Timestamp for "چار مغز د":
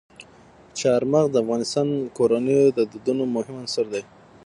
0.79-1.37